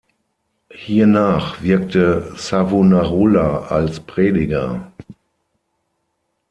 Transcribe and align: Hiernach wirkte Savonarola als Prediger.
Hiernach 0.71 1.61
wirkte 1.61 2.33
Savonarola 2.35 3.67
als 3.67 3.99
Prediger. 3.99 4.91